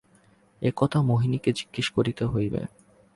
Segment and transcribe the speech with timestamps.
[0.61, 2.61] এ কথা মোহিনীকে জিজ্ঞাসা করিতে হইবে।